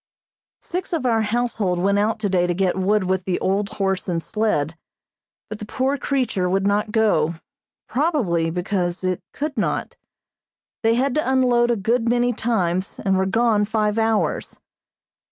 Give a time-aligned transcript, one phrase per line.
[0.63, 4.19] Six of our household went out today to get wood with the old horse and
[4.19, 4.75] sled,
[5.47, 7.35] but the poor creature would not go,
[7.87, 9.97] probably because it could not.
[10.81, 14.59] They had to unload a good many times and were gone five hours.